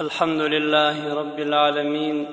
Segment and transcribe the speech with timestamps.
[0.00, 2.26] الحمد لله رب العالمين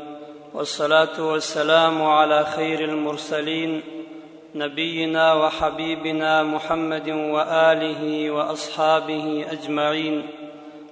[0.54, 3.82] والصلاه والسلام على خير المرسلين
[4.55, 10.23] نبينا وحبيبنا محمد واله واصحابه اجمعين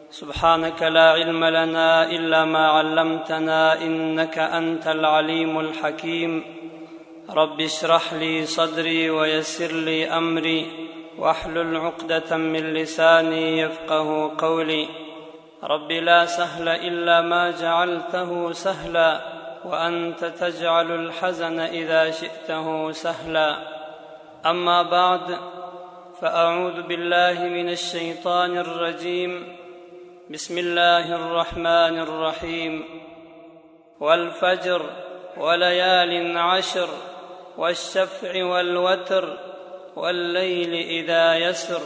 [0.09, 6.43] سبحانك لا علم لنا الا ما علمتنا انك انت العليم الحكيم
[7.33, 10.89] رب اشرح لي صدري ويسر لي امري
[11.19, 15.04] واحلل عقده من لساني يفقه قولي
[15.63, 19.21] رب لا سهل الا ما جعلته سهلا
[19.65, 23.55] وانت تجعل الحزن اذا شئته سهلا
[24.45, 25.37] اما بعد
[26.21, 29.57] فاعوذ بالله من الشيطان الرجيم
[30.29, 32.85] بسم الله الرحمن الرحيم
[33.99, 34.81] والفجر
[35.37, 36.89] وليال عشر
[37.57, 39.37] والشفع والوتر
[39.95, 41.81] والليل اذا يسر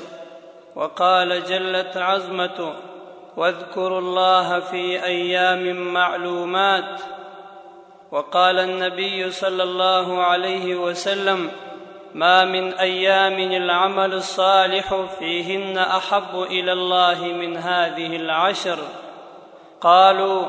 [0.76, 2.74] وقال جلت عزمته
[3.38, 7.02] واذكروا الله في ايام معلومات
[8.12, 11.52] وقال النبي صلى الله عليه وسلم
[12.14, 18.80] ما من ايام العمل الصالح فيهن احب الى الله من هذه العشر
[19.82, 20.42] قالوا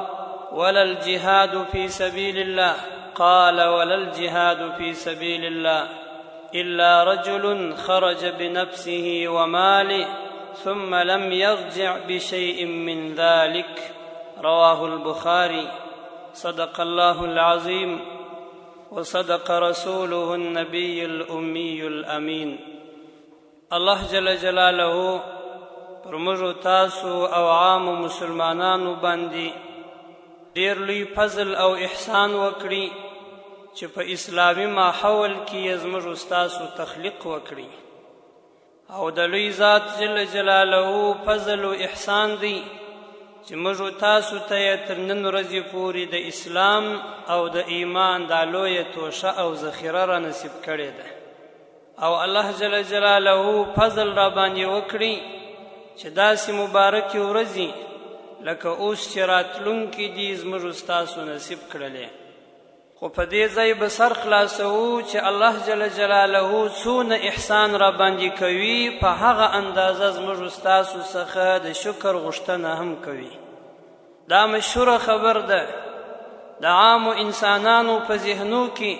[0.52, 2.74] ولا الجهاد في سبيل الله
[3.14, 5.88] قال ولا الجهاد في سبيل الله
[6.54, 10.06] الا رجل خرج بنفسه وماله
[10.64, 13.92] ثم لم يرجع بشيء من ذلك
[14.42, 15.68] رواه البخاري
[16.32, 18.00] صدق الله العظيم
[18.90, 22.52] وصدق رسوله النبي الامي الامين
[23.72, 25.38] الله جل جلاله
[26.04, 32.86] پر موږ تاسو او عام مسلمانانو باندې ډیر لوی فضل او احسان وکړي
[33.76, 37.68] چې په اسلامي ماحول کې زموږ تاسو تخلیق وکړي
[38.98, 40.88] او د لوی ذات جل جلاله
[41.26, 42.58] فضل او احسان دی
[43.46, 46.84] چې موږ تاسو ته تر نن ورځې پورې د اسلام
[47.34, 51.06] او د ایمان د لوی توشه او ذخیره را نصیب کړې ده
[52.08, 53.40] او الله جل جلاله
[53.76, 55.14] فضل را باندې وکړي
[55.98, 57.68] چې داسې مبارک ورځې
[58.46, 62.08] لکه اوس چې راتلونکي دي زموږ تاسو نصیب کړلې
[63.02, 64.72] خو په دې ځای به سر خلاصو
[65.10, 66.42] چې الله جل جلاله
[66.80, 72.90] څونه احسان را باندې کوي په هغه اندازه زموږ استادو څخه د شکر غوښتنه هم
[73.04, 73.32] کوي
[74.32, 75.62] دا مشهور خبر ده
[76.66, 78.94] د عام انسانانو په ذهنو کې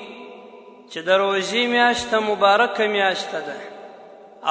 [0.90, 3.58] چې د روزي میاشته مبارکه میاشته ده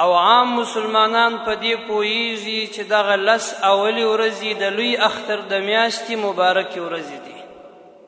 [0.04, 5.54] او عام مسلمانان په دې پوهیږي چې دغه لس اولي ورځې د لوی اختر د
[5.66, 7.36] میاشتې مبارکې ورځې دي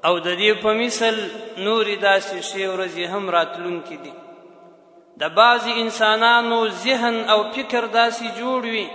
[0.08, 1.14] او د دې په مثل
[1.66, 4.14] نور داسې شی ورځې هم راتلونکي دي
[5.22, 8.88] د بعضی انسانانو ذهن او فکر داسې جوړ وي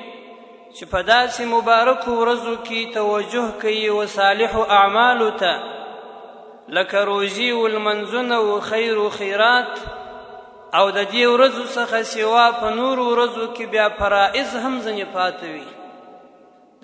[0.75, 5.53] چې په داسې مبارکو ورځو کې توجه کوي و صالحو اعمالو ته
[6.75, 9.73] لکه روژې و لمنځونه و خیر و خیرات
[10.81, 15.47] او د دې ورځو څخه سوا په نورو ورځو کې بیا فرائض هم ځنې پاتې
[15.55, 15.67] وي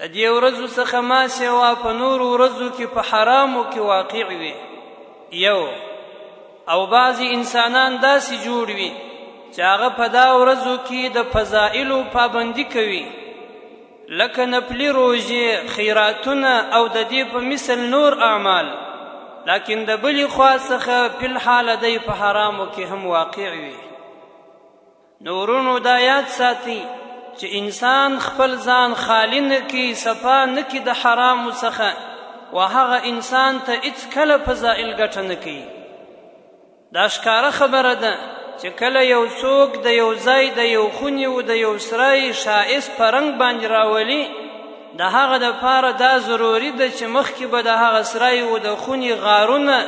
[0.02, 4.54] د دې ورځو څخه ما سوا په نور ورځو کې په حرامو کې واقع وي
[5.46, 5.60] یو
[6.76, 8.88] او بعضی انسانان داسې جوړ وي
[9.54, 13.04] چې هغه په دا ورځو کې د فضایلو پابندي کوي
[14.20, 15.46] لکه نپلی روژې
[15.76, 18.68] خیراتونه او د دې په مثل نور اعمال
[19.52, 23.76] لکن د بلې خوا څخه فل حاله دی په حرامو کې هم واقع وي
[25.32, 26.82] نورونو دا یاد ساتي
[27.38, 31.90] چې انسان خپل ځان خالی نه کی صفا نه کی د حرام څخه
[32.58, 35.66] وهغه انسان ته هیڅ کله فضائل ګټه نه کی
[36.98, 38.14] دا ښکاره خبره ده
[38.62, 42.90] چې کله یو څوک د یو ځای د یو خونی او د یو سرای شائس
[43.00, 44.22] پرنګ باندې راولي
[45.02, 48.76] د هغه د پاره دا ضروری ده چې مخکې به د هغه سرای او د
[48.86, 49.82] خونی غارونه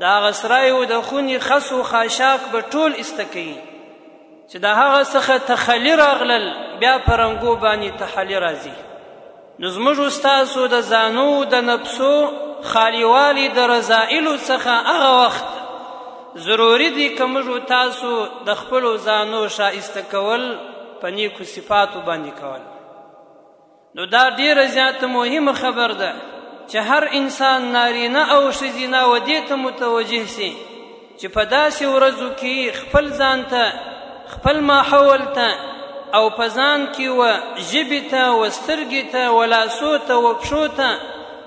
[0.00, 3.48] د هغه سرای او د خونی خس او خاشاک به ټول استکی
[4.52, 6.44] چې دا هغه څخه تخلی راغلل
[6.80, 8.72] بیا پرنګو باندې تحلی راځي
[9.62, 12.14] نو زموږ استادو د زانو د نفسو
[12.70, 15.44] خالیوالی د رضایلو څخه هغه وخت
[16.46, 18.10] ضروری دی که موږ تاسو
[18.48, 20.48] د خپل زانو شایسته کول
[21.02, 22.60] په نیکو صفاتو باندې کول
[23.98, 26.10] نو دا ډیره زیاته مهمه خبر ده
[26.68, 30.52] چې هر انسان نارینه او ښځینه و دې ته متوجه سي
[31.20, 33.64] چې په داسې ورځو کې خپل ځان ته
[34.30, 35.48] خپل ماحول ته
[36.16, 40.98] او پزان کې و ژبې ته و سترګې ته و لاسو ته و پښو ته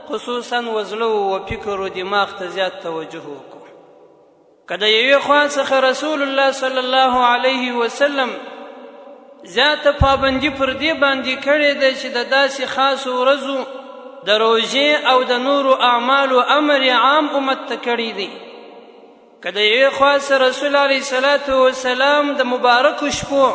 [0.10, 3.72] خصوصا وزلو و فکر و دماغ ته زیات توجه وکړو
[4.72, 8.30] کله یو خوا څخه رسول الله صلی الله علیه وسلم
[9.58, 13.58] زیاته پابندی پر دې باندې کړې ده چې د داسې خاص ورځو
[14.32, 18.30] د روژې او د نورو اعمالو امر عام امت ته کړی دی
[19.44, 23.48] کله یو خاص رسول علی صلاتو والسلام د مبارک شپو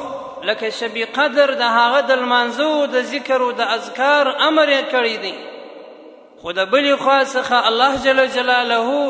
[0.45, 5.35] لکه شب قدر د هغه د منزو د ذکر او د اذکار امر کړی دی
[6.43, 9.01] خود بل خاصه الله جل جلاله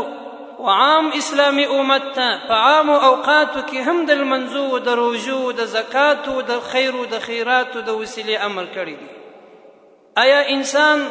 [0.60, 6.28] وعام اسلامي امت ته په عام اوقاتو کې هم د منزو د روجو د زکات
[6.36, 11.06] او د خیر او د خیرات او د وسیله امر کړی دی آیا انسان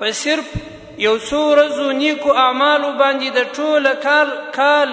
[0.00, 0.54] په صرف
[1.04, 4.28] یو څو ورځو نیکو اعمالو باندې د ټوله کال
[4.58, 4.90] کال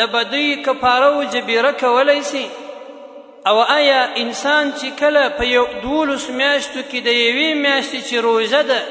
[0.00, 2.42] د بدی کفاره وجبیره کولی سي
[3.50, 8.62] او آیا انسان چې کله په یو دولس میاشتو کې د یوې میاشتې چې روژه
[8.62, 8.82] ده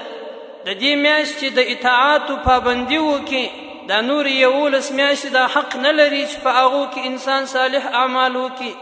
[0.65, 3.45] د دې میاشتې د اطاعاتو پابندي وکړي
[3.89, 8.33] دا نور یولس میاشتې دا حق نه لري چې په هغو کې انسان صالح اعمال
[8.36, 8.74] وکړي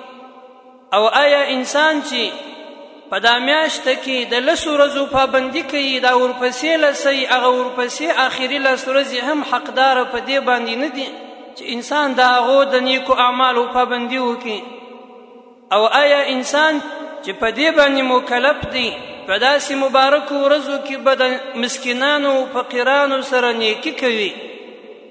[0.93, 2.23] او آیا انسان چې
[3.09, 8.59] په دا میاشت کې د لس ورځو پابندي کوي دا ورپسې لسی هغه ورپسې آخري
[8.67, 11.05] لس ورځې هم حقدار په دې باندې نه دي
[11.55, 14.61] چې انسان د هغو د نیکو اعمالو پابندي وکړي
[15.77, 16.79] او آیا انسان
[17.23, 18.87] چې په دې باندې مکلف دی
[19.29, 21.25] په داسې مبارک ورځو کې به د
[21.67, 24.33] مسکینانو او فقیرانو سره نیکی کوي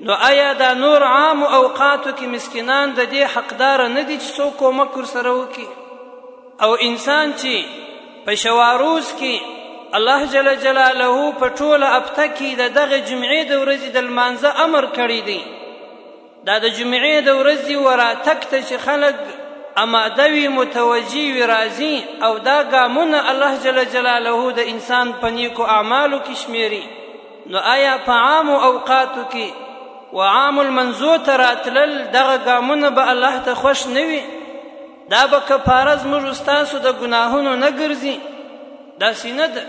[0.08, 4.54] نو آیا دا نور عام اوقاتو کې مسکینان د دې حقدار نه دي چې څوک
[4.66, 5.68] کومک ورسره وکړي
[6.64, 7.82] او انسان چې
[8.26, 13.88] په شواروز کې الله جل جلاله په ټوله هفته کې د دغه جمعې د ورځې
[13.96, 15.40] د لمانځه امر کړی دی
[16.48, 19.16] دا د جمعې د ورځې وراتګ ته چې خلک
[19.84, 21.94] اماده وي متوجي وي راځي
[22.28, 26.84] او دا ګامونه الله جل جلاله د انسان په نیکو اعمالو کې شمیري
[27.52, 29.48] نو آیا په عامو اوقاتو کې
[30.18, 34.22] وعام المنزو ته راتلل دغه ګامونه به الله ته خوښ نه وي
[35.10, 38.18] دا به کفاره زموږ ستاسو د ګناهونو نه ګرځي
[39.00, 39.64] داسې نه ده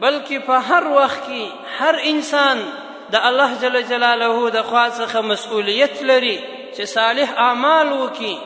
[0.00, 1.42] بلکې په هر وخت کې
[1.78, 2.56] هر انسان
[3.12, 6.36] د الله جل جلاله د خوا څخه مسؤلیت لري
[6.76, 8.36] چې صالح اعمال وکړي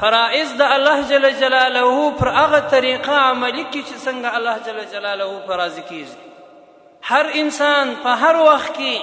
[0.00, 5.40] فرائض د الله جل جلاله پر هغه طریقه عملي کړي چې څنګه الله جل جلاله
[5.48, 8.94] فرازي کیږي هر انسان په هر وخت کې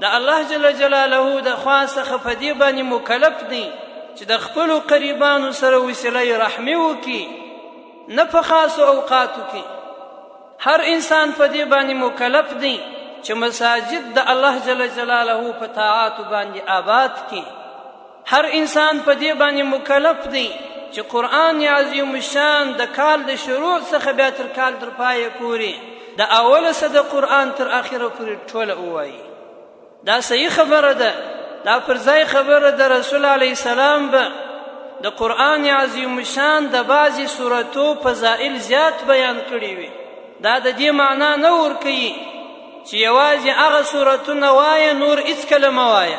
[0.00, 3.64] د الله جل جلاله د خوا څخه په دې باندې مکلف دی
[4.18, 7.18] چې د خپل قریبانو سره وسیله رحمی وکي
[8.16, 9.62] نه په خاص اوقاتو کې
[10.66, 12.74] هر انسان په دې باندې مکلف دی
[13.22, 19.32] چې مساجد د الله جل جلاله په طاعات باندې آباد کړي هر انسان په دې
[19.42, 20.48] باندې مکلف دی
[20.92, 25.74] چې قران عظیم شان د کال د شروع څخه بیا تر کال تر پای پورې
[26.20, 29.18] د اوله سره د قران تر اخره پورې ټوله وایي
[30.08, 31.12] دا صحیح خبره ده
[31.64, 34.26] دا پر ځای خبره د رسول علی سلام به
[35.02, 39.90] د قران عظیم شان د بعضی سوراتو فضائل زیات بیان کړی وي
[40.44, 42.10] دا د دې معنا نه ور کوي
[42.88, 46.14] چې یوازې هغه سوراتونه وای نور هیڅ کلمه وای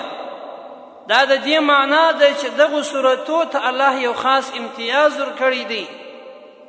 [1.10, 5.64] دا د دې معنا ده چې دغه سوراتو ته الله یو خاص امتیاز ور کړی
[5.70, 5.86] دی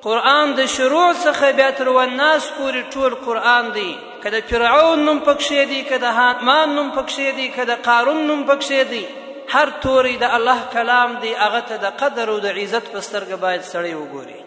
[0.03, 3.93] قران د شروع څخه بیا تر وناس پورې ټول قران دی
[4.25, 9.07] کده فرعون نوم پکښې دی کده حامان نوم پکښې دی کده قارون نوم پکښې دی
[9.55, 13.37] هر توري د الله کلام دی هغه ته د قدر او د عزت په سترګه
[13.45, 14.39] باید سړی وګوري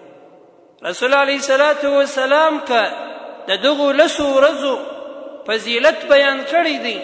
[0.90, 2.84] رسول علی صلوات و سلام ک
[3.52, 4.76] د دغه لسو ورځو
[5.50, 6.98] فضیلت بیان کړی دی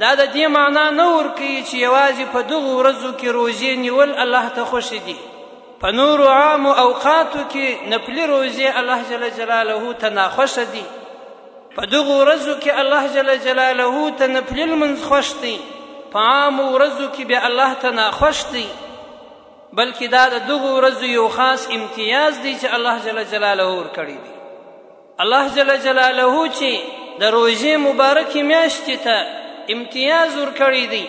[0.00, 4.48] دا د دې معنا نه ورکی چې یوازې په دغه ورځو کې روزي نیول الله
[4.58, 5.16] ته خوش دی
[5.80, 10.84] په نور عام اوقاتو کې نپلی روزي الله جل جلاله ته ناخوش دی
[11.78, 15.54] په دغه ورځو کې الله جل جلاله ته نفلي لمونځ خوښ دی
[16.12, 18.66] په عامو ورځو کې بیا الله ته ناخوښ دی
[19.78, 24.32] بلکې دا د دغه ورځو یو خاص امتیاز دی چې الله جل جلاله ورکړی دی
[25.24, 26.72] الله جل جلاله چې
[27.20, 29.18] د روژې مبارکې میاشتې ته
[29.74, 31.04] امتیاز ورکړی دی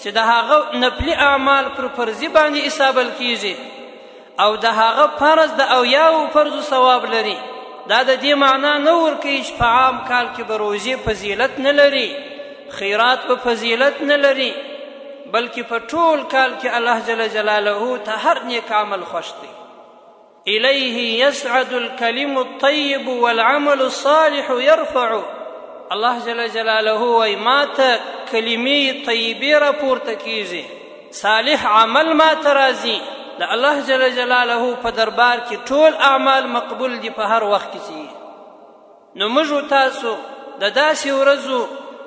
[0.00, 3.54] چې د هغه نفلي اعمال پر فرضي باندې حسابل کیږي
[4.44, 7.38] او د هغه فرض د اویاو فرض ثواب لري
[7.90, 11.72] دا د دې معنا نه ورکوي چې په عام کال کې به روزې فضیلت نه
[11.78, 12.08] لري
[12.80, 14.50] خیرات به فضیلت نه لري
[15.32, 19.50] بلکې په ټول کال کې الله جل جلاله ته هر نیک عمل خوښ دی
[20.56, 25.06] إليه يسعد الكلم الطيب والعمل الصالح يرفع
[25.94, 28.00] الله جل جلاله وای ما ته
[28.32, 30.64] کلمې طیبې راپورته کیږي
[31.22, 32.98] صالح عمل ما ته راځي
[33.40, 37.80] د الله جل جلاله په دربار کې ټول اعمال مقبول دي په هر وخت کې
[37.86, 38.02] سي
[39.18, 40.12] نو موږ تاسو
[40.64, 41.60] د داسې ورځو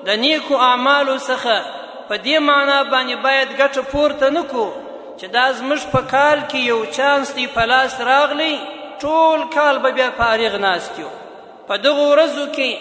[0.08, 1.56] د نیکو اعمالو څخه
[2.08, 4.66] په دې معنا باندې باید ګټه پورته نکو
[5.20, 8.54] چې دا زموږ په کال کې یو چانس دی په لاس راغلی
[9.04, 11.10] ټول کال به بیا فارغ ناست یو
[11.68, 12.72] په دغه ورځو کې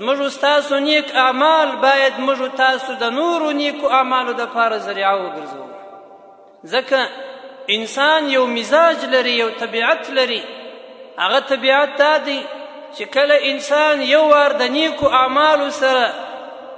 [0.00, 6.66] زموږ تاسو نیک اعمال باید موږ تاسو د نورو نیکو اعمالو د فار ذریعہ وګرځو
[6.74, 7.02] ځکه
[7.70, 10.42] انسان یو مزاج لري یو طبیعت لري
[11.18, 12.42] هغه طبیعت دا دی
[12.98, 16.10] چې کله انسان یو وار د نیکو اعمالو سره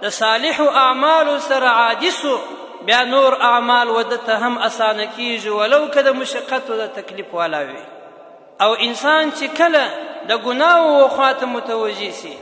[0.03, 2.37] د صالحو اعمالو سره عاجزو
[2.83, 7.61] بیا نور اعمال ودته هم اسانه کیږي ولو که د مشقت او د تکلیف والا
[7.61, 7.85] وي
[8.63, 9.91] او انسان چې کله
[10.29, 12.35] د ګناو خواته متوجي سي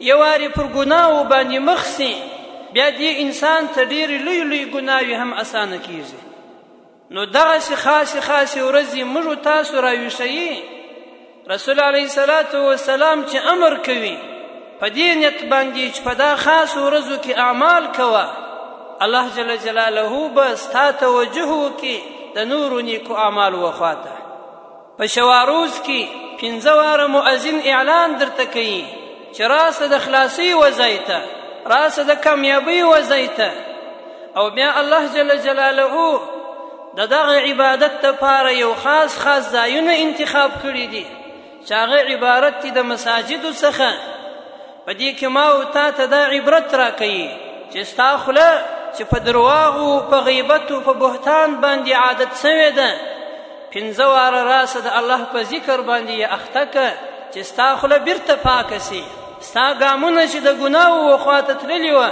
[0.00, 2.14] یو وار پر ګناو باندې مخ سي
[2.72, 6.27] بیا دې انسان ته ډېر لوی لوی ګناوي هم اسانه کیږي
[7.10, 10.62] نو دغه شي خاصه خاصه ورځي موږ تاسو راويشي
[11.50, 14.16] رسول عليه صلوات و سلام چې امر کوي
[14.80, 18.26] په دې نیت باندې چې په دا خاص ورځو کې اعمال کوا
[19.00, 22.02] الله جل جلاله به ستا توجه وکي
[22.38, 24.12] د نور نیکو اعمال وخواته
[24.98, 26.06] په شواروز کې
[26.40, 28.80] پنځه واره مؤذن اعلان درته کوي
[29.32, 31.20] چې راسه د خلاصي وزایته
[31.76, 33.52] راسه د کامیابی وزایته
[34.36, 36.10] او بیا الله جل جلاله
[36.98, 41.02] د دغه عبادت لپاره یو خاص خاص ځایونه انتخاب کړی دي
[41.66, 43.90] چې هغه عبارت دي د مساجدو څخه
[44.86, 47.22] په دې کې ما او تا ته دا عبرت راکوي
[47.72, 48.48] چې ستا خوله
[48.96, 52.90] چې په درواغو په غیبتو په بهتان باندې عادت سوې ده
[53.72, 56.92] پنځه واره راسه د الله په ذکر باندې یې اخته که
[57.34, 59.02] چې ستا خوله بیرته پاکه سي
[59.50, 62.10] ستا ګامونه چې د ګناوو خواته تللي وه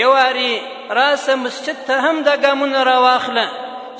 [0.00, 0.52] یو وارې
[1.00, 3.48] راسه مسجد ته هم دا ګامونه راواخله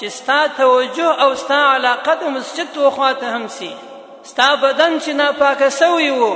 [0.01, 3.71] چې ستا توجه او ستا علاقه د مسجد تو خواته هم سي
[4.31, 6.31] ستا بدن چې ناپاکه سوی وو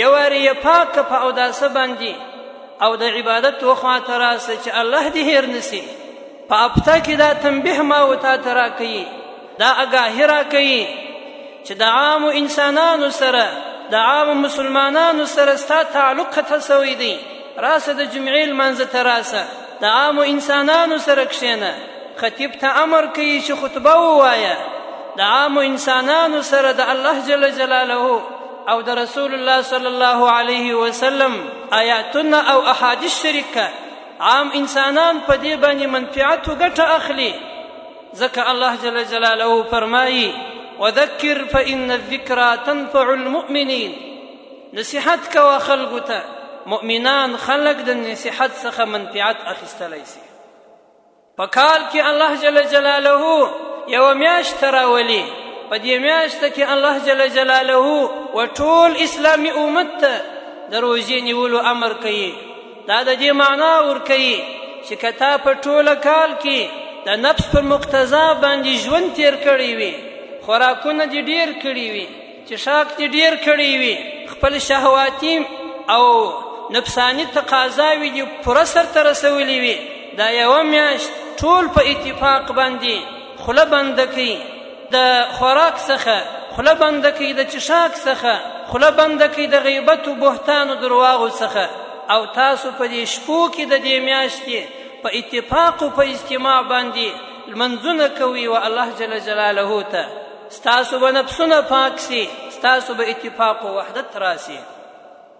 [0.00, 2.12] یو واری یې پاک په او داسه باندې
[2.86, 5.82] او د عبادت تو خواته راسه چې الله دې هیر نسی
[6.48, 9.04] په اپتا کې دا تنبیه ما وتا ترا کوي
[9.58, 10.80] دا اګاهی را کوي
[11.64, 13.46] چې د عامو انسانانو سره
[13.90, 17.16] د عامو مسلمانانو سره ستا تعلق ته سوی دی
[17.56, 19.44] راسه د جمعې لمنځ ته راسه
[19.80, 21.74] د عامو انسانانو سره کښېنه
[22.18, 28.14] خطيب ته امر کوي چې خطبه ووایه د عام انسانانو سره د الله جل جلاله
[28.72, 31.32] او د رسول الله صلى الله عليه وسلم
[31.80, 33.68] آياتنا او أحاديث شركة
[34.32, 37.32] عام انسانان په دې باندې منفعت او ګټه اخلي
[38.12, 40.26] زكى الله جل جلاله فرمایي
[40.78, 43.92] وذكر فإن الذكرى تنفع المؤمنين
[44.78, 46.22] نصيحتك وخلقك
[46.74, 50.22] مؤمنان خلق د نصيحت څخه منفعت أخي استليسي
[51.38, 55.22] په کال کې الله جل جلاله یو میاشت راولي
[55.70, 57.78] په دې میاشت کې الله جل جلاله
[58.36, 60.14] و ټول اسلامي امت ته
[60.74, 62.28] د روزې نیولو امر کوي
[62.90, 64.34] دا د دې معنا ور کوي
[64.86, 66.60] چې کتا په ټوله کال کې
[67.08, 69.92] د نفس پر مقتضا باندې ژوند تیر کړی وي
[70.46, 72.06] خوراکونه دې ډیر کړی وي
[72.48, 73.94] چې شاک دې ډیر کړی وي
[74.32, 75.42] خپل شهواتیم
[75.98, 76.32] او
[76.78, 79.76] نفسانی تقاضاوی دې پوره سرته رسولي وي
[80.18, 82.96] دا یوه میاشت ټول په اتفاق باندې
[83.44, 84.30] خوله بند کی
[84.92, 86.18] د خوراک څخه
[86.56, 88.34] خوله بند کی د چشاک څخه
[88.72, 91.68] خوله بند کی د غیبت او بهتان او درواغ څخه
[92.16, 94.60] او تاسو په دې شپو کې د دې میاشتې
[95.02, 97.08] په اتفاق او په اجتماع باندې
[97.62, 100.04] منځونه کوي او الله جل جلاله ته
[100.58, 102.22] ستاسو به نفسونه پاک سي
[102.58, 104.58] ستاسو به اتفاق او وحدت راسي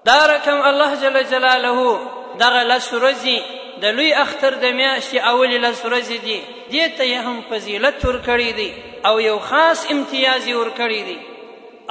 [0.07, 1.99] دا رقم الله جل جلاله
[2.43, 3.39] دغه لسرزي
[3.85, 6.39] د لوی اختر د میاشتې اولې لس ورځې دي
[6.73, 8.71] دې ته یې هم فضیلت ورکړی دی
[9.09, 11.19] او یو خاص امتیاز یې ورکړی دی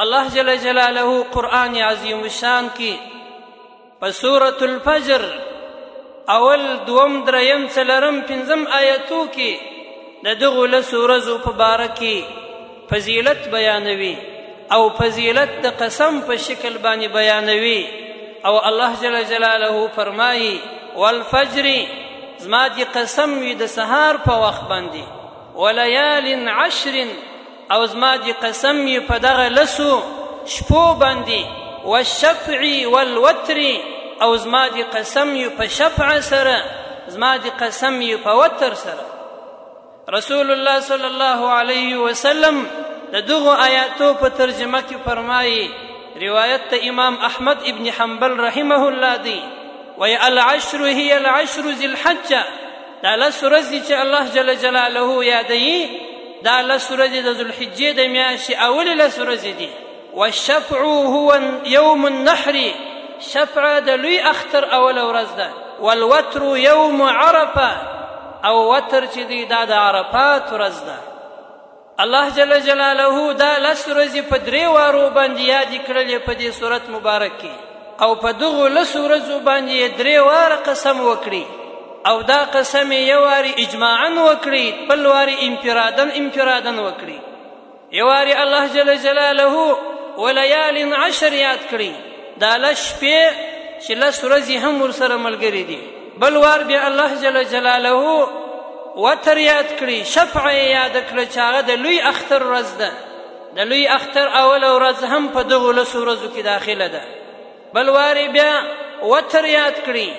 [0.01, 2.93] الله جل جلاله قرآن عظیم الشان کې
[3.99, 5.23] په سورة الفجر
[6.39, 9.51] اول دوم دریم څلرم پنځم آیتو کې
[10.27, 12.15] د دغو لسو ورځو په باره کې
[12.93, 14.13] فضیلت بیانوي
[14.75, 17.79] او فضیلت د قسم په شکل باندې بیانوي
[18.47, 20.55] او الله جل جلاله فرمایي
[20.95, 21.85] والفجر
[22.39, 27.07] زما دي قسم وي د سهار په وخت باندې وليال عشر
[27.71, 29.99] او زما دي قسم وي په دغه لسو
[30.55, 31.41] شپو باندې
[31.93, 33.61] والشفع والوتر
[34.21, 36.57] او زما دي قسم وي په شفع سره
[37.07, 39.07] زما دي قسم وي په وتر سره
[40.09, 42.63] رسول الله صلى الله عليه وسلم
[43.15, 45.67] دغه آیاتو په ترجمه کې فرمایي
[46.21, 49.41] روایت ته امام احمد ابن حنبل رحمه الله دی
[49.97, 52.43] والعشر هي العشر ذي الحجة
[53.03, 55.89] دا لس ورځې الله جل جلاله یادوي
[56.43, 59.69] دا لس ورځې د ذوالحجې د میاشتې اولې لس ورځې دي
[60.13, 62.59] والشفع هو يوم النحر
[63.19, 67.71] شفع د لوی اختر أول ورځ ده والوتر يوم عرفه
[68.45, 70.97] او وتر چې دا دا عرفات ورځ ده
[71.99, 76.89] الله جل جلاله دا لس ورځې په درې وارو باندې یاد کړلې په دې صورت
[76.89, 77.37] مبارک
[78.01, 81.43] او په دغه لسورزو باندې درې واره قسم وکړي
[82.07, 87.19] او دا قسم یو واری اجماعا وکړي بل واری انفرادن انفرادن وکړي
[87.91, 89.75] یو واری الله جل جلاله
[90.17, 91.91] وليال عشر یاد کړي
[92.37, 93.31] دا لش په
[93.85, 95.79] چې لسورزي هم ورسره ملګری دي
[96.17, 97.95] بل وار به الله جل جلاله
[98.95, 102.91] وتر یاد کړي شفع یاد کړي چې هغه د لوی اختر ورځ ده
[103.55, 107.22] د لوی اختر اول ورځ هم په دغه لسورزو کې داخله ده دا.
[107.73, 108.51] بل واری بیا
[109.11, 110.09] وتر یاد کړي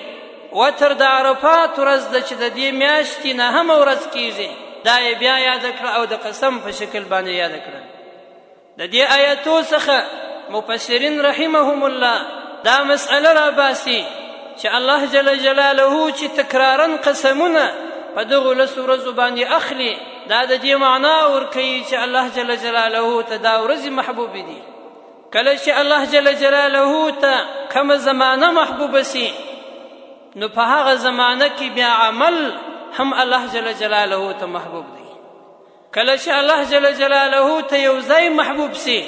[0.61, 4.49] وتر د عرفات ورځ د چې د دې میاشتې نه هم ورځ کیږي
[4.87, 7.73] دا یې بیا یاد کړ او د قسم په شکل باندې یاد کړ
[8.81, 9.97] د دې آیاتو څخه
[10.57, 12.17] مفسرین رحمهم الله
[12.67, 13.97] دا مسأله را باسي
[14.59, 17.65] چې الله جل جلاله چې تکرارا قسمونه
[18.15, 19.91] په دغه لسورزو باندې اخلي
[20.29, 24.59] دا د دې معنا ورکوي چې الله جل جلاله ته دا ورځ محبوب دي
[25.33, 29.25] کله چې الله جل جلاله ته کوم زمانه محبوب سي
[30.41, 32.37] نو په هغه زمانه کې بیا عمل
[32.99, 35.05] هم الله جل جلاله ته محبوب دی
[35.97, 38.99] کله چې الله جل جلاله ته یو ځای محبوب سي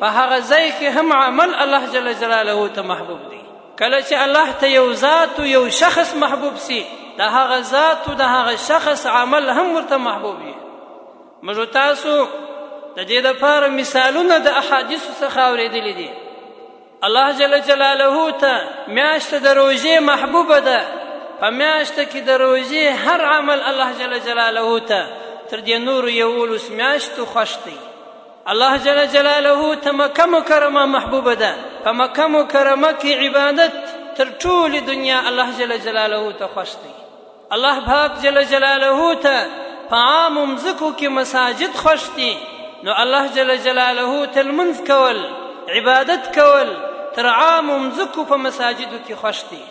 [0.00, 3.40] په هغه ځای کې هم عمل الله جل جلاله ته محبوب دی
[3.82, 6.82] کله چې الله ته یو ذات او یو شخص محبوب سي
[7.22, 10.54] د هغه ذات او د هغه شخص عمل هم ورته محبوب وي
[11.42, 12.20] موږ تاسو
[12.98, 16.08] د دې لپاره مثالونه د احادیث څخه اوریدل دي
[17.08, 18.54] الله جل جلاله ته
[18.96, 20.80] میاشت د روزې محبوبه ده
[21.42, 24.98] په میاشت کې د روزې هر عمل الله جل جلاله ته
[25.52, 27.76] تر دې نور یو ولس میاشت خوښ دی
[28.56, 31.54] الله جل جلاله ته مکه مکرمه محبوبه ده
[31.86, 33.74] په مکه مکرمه کې عبادت
[34.16, 36.92] تر ټولې دنیا الله جل جلاله ته خوښ دی
[37.56, 39.36] الله پاک جل جلاله ته
[39.90, 42.32] په عام مزکو کې مساجد خوښ دي
[42.82, 45.24] نو الله جل جلاله تلمنز کول
[45.68, 46.68] عبادت کول
[47.16, 49.62] ترعام مزکو په مساجدو کې خوشتي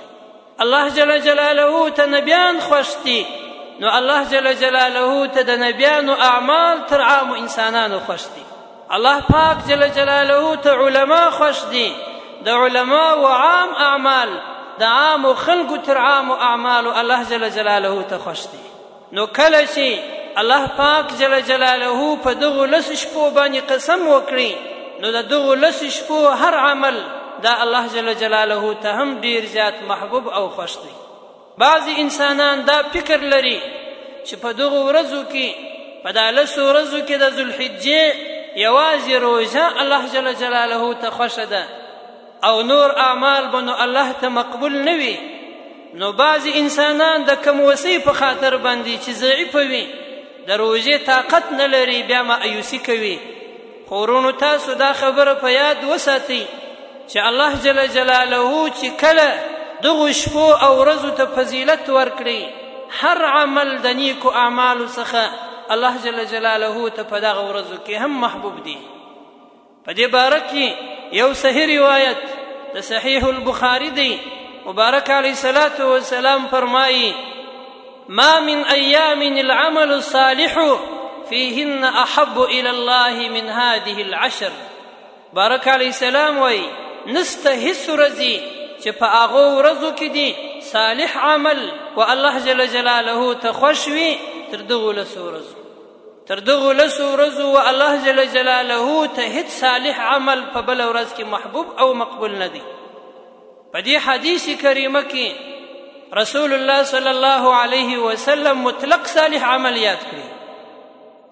[0.62, 3.26] الله جل جلاله ته نبيان خوشتي
[3.80, 8.44] نو الله جل جلاله ته د نبيانو اعمال ترعام انسانانو خوشتي
[8.92, 11.96] الله پاک جل جلاله ته علما خوشتي
[12.46, 14.30] د علما و عام اعمال
[14.80, 18.60] د عام خلق ترعام اعمال الله جل جلاله ته خوشتي
[19.12, 19.92] نو کله شي
[20.38, 24.52] الله پاک جل جلاله په دغه لس شپو باندې قسم وکړي
[25.02, 27.00] نو د دغه لس شپو هر عمل
[27.44, 30.94] دا الله جل جلاله ته هم ډیر زیات محبوب او خوښ دی
[31.58, 33.60] بعضی انسانان دا فکر لري
[34.26, 35.48] چې په دغه ورځو کې
[36.04, 38.02] په دا لس ورځو کې د ذوالحجې
[38.58, 41.64] یوازې روژه الله جل جلاله ته خوښه ده
[42.44, 45.16] او نور اعمال بنو الله ته مقبول نه وي
[45.94, 49.86] نو بعضی انسانان د کموسی په خاطر باندې چې ضعیف وي
[50.48, 53.16] د روزې طاقت نه لري بیا ما ایوسی کوي
[53.90, 56.40] خورونو تاسو دا خبره په یاد وساتئ
[57.12, 59.28] چې الله جل جلاله چې کله
[59.88, 62.42] دغه شپو او ورځو ته فضیلت ورکړي
[63.02, 65.24] هر عمل د نیکو اعمالو څخه
[65.76, 68.78] الله جل جلاله ته په دغه ورځو کې هم محبوب دی
[69.86, 70.66] په دې باره کې
[71.22, 72.22] یو صحیح روایت
[72.78, 74.12] د صحیح البخاری دی
[74.68, 77.10] مبارک علی صلاتو والسلام فرمایي
[78.10, 80.60] ما من ايام العمل الصالح
[81.30, 84.52] فيهن احب الى الله من هذه العشر
[85.34, 86.62] بارك عليه السلام وي
[87.08, 88.42] نستهس رزي
[88.86, 94.18] چپا آغو رزو كدي دي صالح عمل و الله جل جلاله تخشوي
[94.52, 95.58] تردغو لسو رزو
[96.28, 101.94] تردغو لسورزو رزو و لسورزو الله جل جلاله تهد صالح عمل په رزك محبوب او
[101.94, 102.62] مقبول ندي
[103.84, 105.57] دي حديث كريمكي
[106.16, 110.26] رسول الله صلی الله علیه وسلم مطلق صالح عمل یاد کړی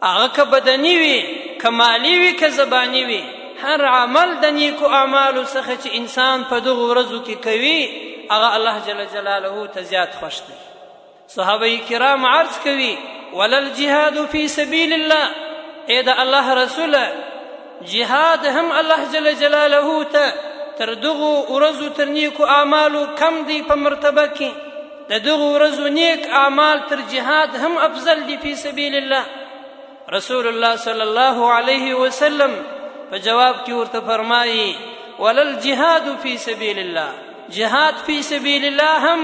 [0.05, 1.21] هغه که بدنی وي
[1.61, 3.23] که مالی وي که زبانی وي
[3.63, 7.89] هر عمل د نیکو اعمالو څخه چې انسان په دغو ورځو کې کوي
[8.31, 10.53] هغه الله جل جلاله ته زیات خوښ دی
[11.27, 12.97] صحابه کرام عرض کوي
[13.33, 15.29] ولل جهاد فی سبیل الله
[15.87, 16.97] اې د الله رسول
[17.93, 20.33] جهاد هم الله جل جلاله ته
[20.77, 24.51] تر دغو ورځو تر نیکو اعمالو کم دی په مرتبه کې
[25.09, 29.23] د دغه ورځو نیک اعمال تر جهاد هم افضل دي په سبیل الله
[30.17, 32.53] رسول الله صلی الله علیه وسلم
[33.11, 34.65] په جواب کې ورته فرمایي
[35.19, 37.09] ولل جهاد فی سبیل الله
[37.57, 39.21] جهاد فی سبیل الله هم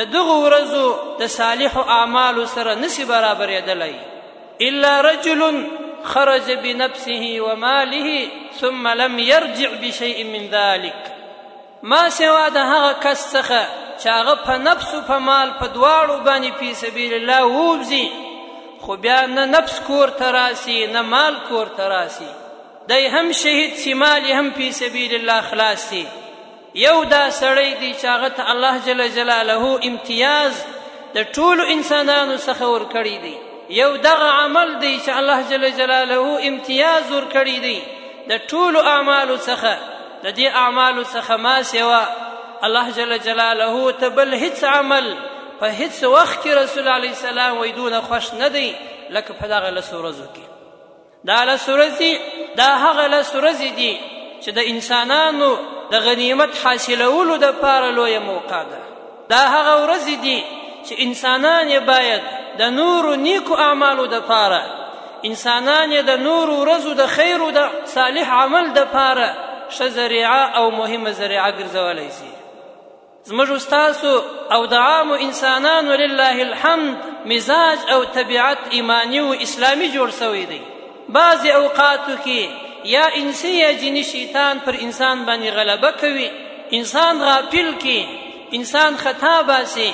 [0.00, 0.86] د دغه ورځو
[1.22, 3.94] د صالح اعمال سره نسی برابر یدلای
[4.68, 5.42] الا رجل
[6.10, 8.20] خرج بنفسه وماله
[8.60, 14.56] ثم لم يرجع بشيء من ذلك ما سوا د هغه کس څخه چې هغه په
[14.66, 18.08] نفس او په مال په دواړو باندې په سبیل الله ووبزي
[18.82, 22.28] خو بیا نه نفس کور تراسي نه مال کور تراسي
[22.90, 26.04] دای هم شهید سی مال هم په سبیل الله خلاص دي
[26.82, 30.62] یو دا سړی دی چې هغه ته الله جل جلاله امتیاز
[31.16, 33.36] د ټولو انسانانو څخه ورکړی دی
[33.82, 37.82] یو دغه عمل دی چې الله جل جلاله امتیاز ورکړی دی
[38.34, 39.76] د ټولو اعمالو څخه
[40.22, 42.04] د دې اعمالو څخه ما سوا
[42.64, 45.14] الله جل جلاله ته بل هیڅ عمل
[45.60, 48.74] په هیڅ وخت کې رسول علی سلام وې دون خوش نه دی
[49.10, 50.46] لکه په دغه لسورزو کې
[51.24, 52.18] دا لسورزي
[52.60, 53.90] دا هغه لسورزي دي
[54.40, 55.50] چې د انسانانو
[55.90, 58.78] د غنیمت حاصلولو د پاره لوی موقع ده
[59.30, 60.44] دا هغه ورځ دي
[60.84, 62.22] چې انسانان یې باید
[62.58, 64.62] د نورو نیکو اعمالو د پاره
[65.30, 69.34] انسانان یې د نورو ورځو د خیر او د صالح عمل د پاره
[69.78, 72.35] ش ذریعہ او مهمه ذریعہ ګرځولای شي
[73.28, 74.14] زموږ استادو
[74.54, 76.96] او د عامو انسانانو لله الحمد
[77.32, 80.58] مزاج او طبیعت ایمانی او اسلامی جوړ سوی دی
[81.16, 86.30] بعضی اوقاتو کې یا انسی یا جنی شیطان پر انسان باندې غلبه کوي
[86.80, 89.90] انسان غافل کې انسان خطا باسي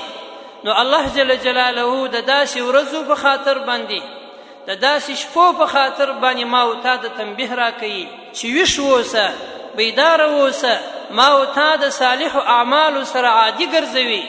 [0.64, 6.10] نو الله جل جلاله د داسې ورځو په خاطر باندې د داسې شپو په خاطر
[6.12, 10.80] باندې ما او تا ته تنبیه راکړي چې ویښ اوسه بیدار اوسه
[11.18, 14.22] ما او تا د صالح اعمال سره عادي ګرځوي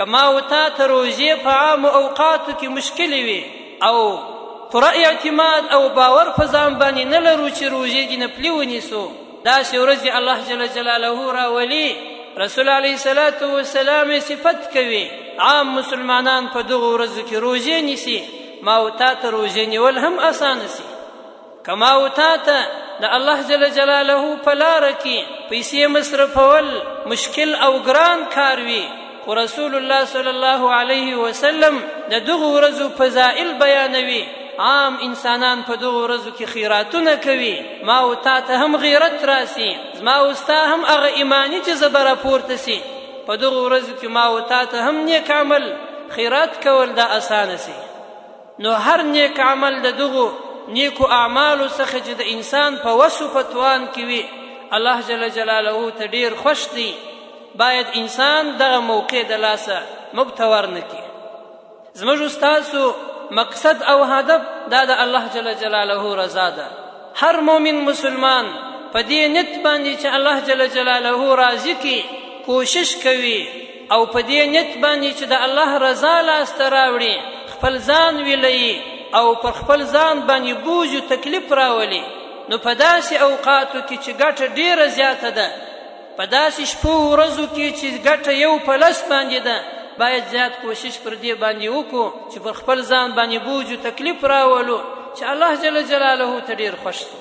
[0.00, 3.40] کما او تا ته روزې په عام اوقاتو کې مشکل وي
[3.88, 3.96] او
[4.74, 9.02] پر اعتماد او باور په ځان باندې نه لرو چې روزې دې نه پلی ونیسو
[9.46, 11.86] دا شی ورځي الله جل جلاله را ولي
[12.42, 15.00] رسول علیه صلوات و سلام صفت کوي
[15.48, 18.24] عام مسلمانان په دغه ورځو کې روزې نیسي
[18.68, 20.86] ما او تا ته روزې نیول هم اسانه سي
[21.66, 22.58] کما او تا ته
[23.02, 25.18] د الله جل جلاله په لار کې
[25.50, 26.66] پیسې مصرفول
[27.12, 28.82] مشکل او ګران کار وي
[29.24, 31.74] خو رسول الله صلی الله علیه وسلم
[32.14, 34.20] د دغه ورځو فضائل بیانوي
[34.70, 37.54] عام انسانان په دغه ورځو کې خیراتونه کوي
[37.90, 39.70] ما او تا ته هم غیرت راسي
[40.10, 42.78] ما او ستا هم هغه ایمانی چې زبره پورته سي
[43.30, 45.64] په دغه ورځو کې ما او تا ته هم نیک عمل
[46.16, 47.76] خیرات کول دا اسانه سي
[48.66, 50.28] نو هر نیک عمل د دغه
[50.76, 54.24] نیکو اعمالو څخه چې د انسان په وسو پتوان کې وي
[54.76, 56.88] الله جل جلاله ته ډیر خوش دی
[57.62, 59.78] باید انسان دغه موقع د لاسه
[60.18, 61.00] مبتور نکي
[61.94, 62.94] زموږ استادو
[63.38, 64.40] مقصد او هدف
[64.76, 66.66] دا د الله جل جلاله رضا ده
[67.24, 68.46] هر مؤمن مسلمان
[68.92, 71.96] په دې نیت باندې چې الله جل جلاله راضي کی
[72.46, 73.34] کوشش کوي
[73.92, 77.16] او په دې نیت باندې چې د الله رضا لاسته راوړي
[77.56, 82.02] خپل ځان ویلي او پر خپل ځان باندې بوج تکلیف راولي
[82.50, 85.48] نو په داسې اوقاتو کې چې ګټه ډیره زیاته ده
[86.16, 89.64] په داسې شپو ورځو کې چې ګټه یو په لس باندې ده
[90.02, 94.78] باید زیات کوشش پر دې باندې وکړو چې پر خپل ځان باندې بوج تکلیف راولو
[95.16, 97.14] چې الله جل جلاله ته ډیر خوښ شو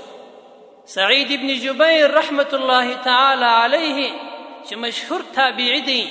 [0.97, 4.11] سعید ابن جبیر رحمت الله تعالی علیه
[4.67, 6.01] چې مشهور تابعی دی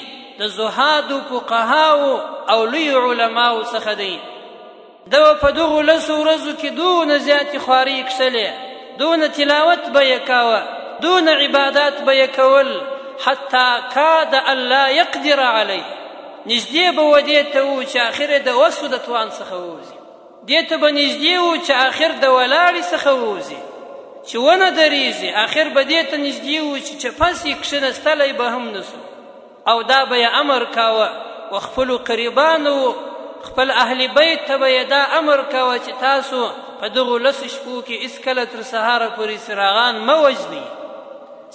[0.40, 2.10] د زهاد او فقهاو
[2.54, 4.12] او لوی علماو څخه دی
[5.12, 8.50] دو په دغو لسو ورځو کې دونه زیاتې خوارۍ کښلې
[9.00, 10.62] دونه تلاوت به یې کاوه
[11.02, 12.80] دونه عبادات به یې کول
[13.26, 15.84] حتی کاد الله یقدر علیه
[16.46, 19.98] نږدې به و دې ته و چې آخر یې د وسو د توان څخه ووځي
[20.50, 23.58] دې ته به نږدې و چې آخر د ولاړې څخه ووځي
[24.26, 28.70] چې ونه درېږي آخر به دې ته نږدې و چې چپس یې کښېنستلی به هم
[28.70, 29.00] نسو
[29.70, 31.10] او دا به یې امر کاوه
[31.52, 32.94] و خپلو قریبانو
[33.42, 38.04] خپل اهل بیت ته به دا امر کوه چې تاسو په دغو لسو شپو کې
[38.04, 40.62] اسکله تر سهاره پورې سراغان مه وژنئ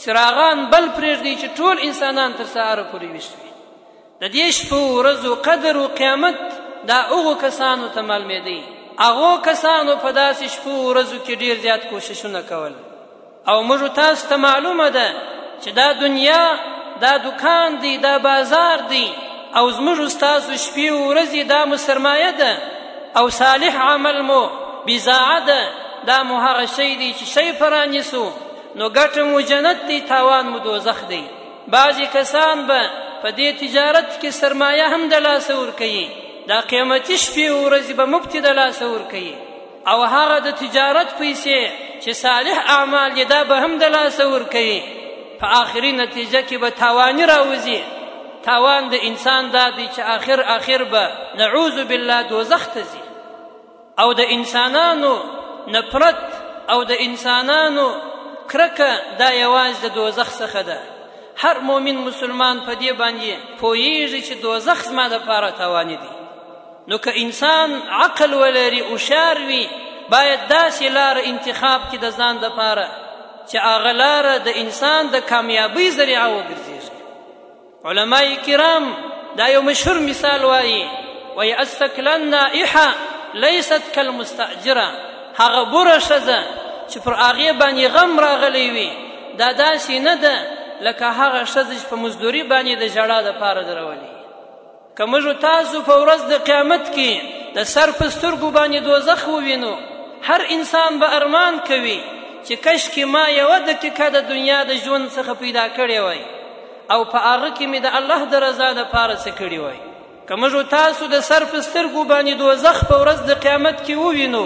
[0.04, 3.52] سراغان بل پرېږدئ چې ټول انسانان تر سهاره پورې ویښت وي
[4.22, 6.38] د دې شپو ورځو قدر و قیامت
[6.88, 8.60] دا هغو کسانو ته معلومېدی
[9.00, 12.74] هغو کسانو په داسې شپو ورځو کې ډېر زیات کوششونه کول
[13.50, 15.08] او موږ تاسو ته معلومه ده
[15.62, 16.56] چې دا دنیا
[17.02, 19.08] دا دکان دی دا بازار دی
[19.60, 22.52] او زموږ استاد شپې ورځې دا مو سرمایه ده
[23.20, 24.42] او صالح عمل مو
[24.86, 25.62] بیزاعه ده
[26.12, 28.24] دا مو هغه شی دی چې شی فرانیسو
[28.82, 31.22] نو ګټه مو جنت دی تاوان مو دوزخ دی
[31.76, 32.82] بعضی کسان به
[33.22, 36.06] په دې تجارت کې سرمایه هم د لاسه ورکوي
[36.48, 39.34] دا قیمتي شپې ورځې به مفت د لاسه ورکوي
[39.92, 41.58] او هغه د تجارت پیسې
[42.04, 44.78] چې صالح اعمال یې دا به هم د لاسه ورکوي
[45.42, 47.80] په آخري نتیجه کې به تاواني راوځي
[48.46, 53.04] تاوان د انسان دا دی چې آخر آخر به نعوذ بالله دوزخ ته ځي
[54.00, 55.14] او د انسانانو
[55.76, 56.20] نفرت
[56.70, 57.86] او د انسانانو
[58.52, 60.80] کرکه دا یوازې د دوزخ څخه ده
[61.44, 66.10] هر مؤمن مسلمان په دې باندې پوهیږي چې دوزخ زما د پاره تاواني دی
[66.92, 69.66] نو که انسان عقل ولري او شار وي
[70.10, 72.88] باید داسې لار انتخاب کړي د ځان د پاره
[73.48, 76.83] چې هغه لاره د انسان د کامیابی ذریعه وګرځي
[77.90, 78.92] علماء کرام
[79.38, 80.84] دا یو مشهور مثال وایي
[81.36, 82.88] وای استکلن نائحه
[83.34, 84.90] ليست كالمستاجره
[85.40, 86.42] هغه بوره شزه
[86.92, 88.90] چې پر هغه باندې غم راغلی وي
[89.38, 90.48] دا داسې نه ده
[90.82, 94.10] لکه هغه شزه چې په مزدوري باندې د جړا د پاره درولي
[95.00, 97.22] کمجو تاسو په ورځ د قیامت کې
[97.58, 99.74] د سر په سترګو باندې دوزخ ووینو
[100.30, 101.98] هر انسان به ارمان کوي
[102.48, 106.20] چې کشکې ما یو دقیقه د دنیا د ژوند څخه پیدا کړې وای
[106.94, 109.80] او په هغه کې مې د الله د رضا د پاره څه کړي وای
[110.28, 114.46] کمه تاسو د سر په سترګو باندې دوزخ په ورځ د قیامت کې ووینو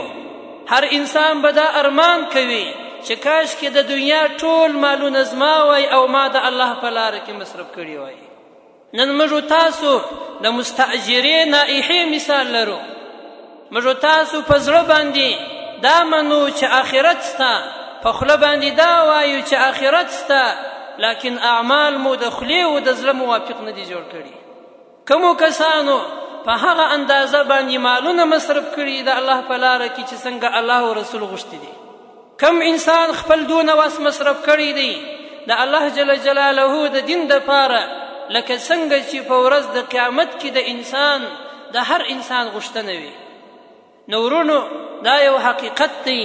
[0.72, 2.66] هر انسان به دا ارمان کوي
[3.06, 7.14] چې کاش کې د دنیا ټول مالونه زما وای او ما د الله په لار
[7.26, 8.18] کې مصرف کړي وای
[8.98, 9.92] نن موږ تاسو
[10.44, 12.80] د مستاجرین نائحې مثال لرو
[13.74, 15.30] موږ تاسو په زړه باندې
[15.82, 17.54] دا منو چې آخرت ستا
[18.04, 20.44] په خوله باندې دا وایو چې آخرت ستا
[21.00, 24.32] لکن اعمال مو د خلی او د زړه موافق نه دي جوړ کړي
[25.12, 25.98] کومو کسانو
[26.48, 30.78] په هغه اندازه باندې مالونه مصرف کړي د الله په لار کې چې څنګه الله
[30.86, 31.74] او رسول غوښتي دي
[32.46, 34.92] کم انسان خپل دونه واس مصرف کړي دی
[35.54, 37.84] د الله جل جلاله د دین د پاره
[38.30, 41.22] لکه څنګه چې په ورځ د قیامت کې د انسان
[41.78, 43.14] د هر انسان غوښتنه وي
[44.14, 44.60] نورونو
[45.06, 46.22] دا یو حقیقت دی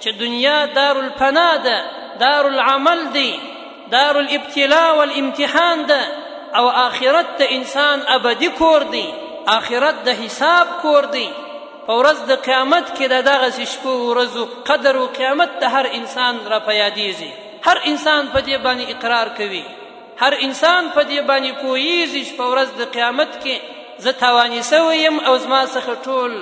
[0.00, 3.30] چې دنیا دار الفنا ده دا دار العمل دی
[3.90, 6.00] دار الابتلاء والامتحان ده
[6.54, 9.04] او آخرت د انسان ابدی کور دی
[9.46, 11.28] آخرت د حساب کور دی
[11.86, 16.34] په ورځ د قیامت کې د دغسې شپو ورځو قدر و قیامت د هر انسان
[16.50, 17.30] را په یادیږي
[17.66, 19.64] هر انسان په دې باندې اقرار کوي
[20.22, 23.56] هر انسان په دې باندې پوهیږي چې په ورځ د قیامت کې
[24.04, 26.32] زه تواني سوی یم او زما څخه ټول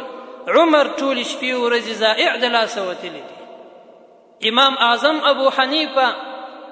[0.59, 6.09] عمر ټول شپې ورځې ضایع د لاسه وتلي دي امام اعظم ابو حنیفه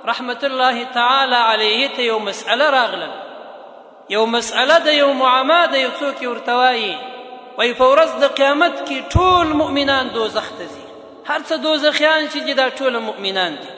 [0.07, 6.97] رحمت الله تعالى عليه ته مسأله راغله يوم مسأله يوم عماد معما يرتوائي
[7.59, 10.89] ويفورز دا قيامتك طول مؤمنان دو ته ځي
[11.29, 12.29] هر څه دوزخیان
[12.61, 13.69] دا طول مؤمنان دي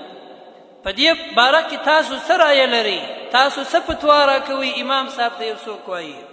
[0.85, 3.01] فدي بارك تاسو سر آية لرئ
[3.33, 6.25] تاسو سبتوارا كوي امام صاحب ته یو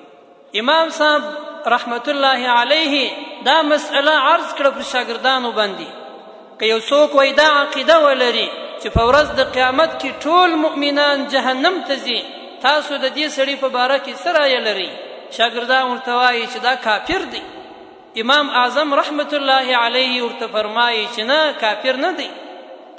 [0.59, 1.21] امام صاحب
[1.67, 3.11] رحمة الله عليه
[3.45, 5.89] دا مسأله عرض کړه پر شاګردانو باندې
[6.59, 8.49] که یو دا ولري
[8.81, 12.19] چې په ورځ د قیامت کې ټول مؤمنان جهنم ته ځي
[12.65, 14.89] تاسو د دې سړي په باره کې څه رایه لرئ
[15.37, 17.41] شاګردان ورته وایي چې دا کافر دی
[18.23, 22.29] امام اعظم رحمت الله علیه ورته فرمایي چې نه کافر نه دی